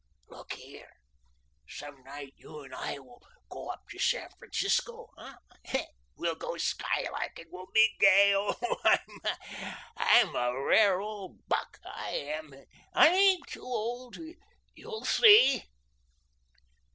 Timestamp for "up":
3.69-3.83